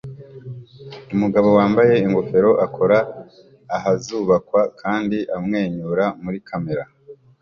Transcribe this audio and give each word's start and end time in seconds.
Umugabo 1.13 1.47
wambaye 1.57 1.93
ingofero 2.05 2.51
akora 2.65 2.97
ahazubakwa 3.77 4.61
kandi 4.81 5.17
amwenyura 5.37 6.05
muri 6.23 6.37
kamera 6.47 6.83